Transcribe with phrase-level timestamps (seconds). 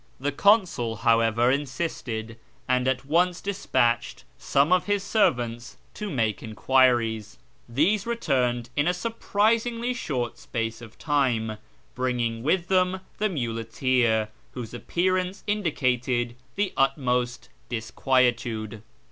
[0.19, 7.37] The consul, however, insisted, and at once desiiatched some of his servants to make enquiries.
[7.69, 11.57] These returned in a surprisingly short space of time,
[11.93, 18.81] bringing with them the muleteer, whose appearance indicated the utmost dis quietude.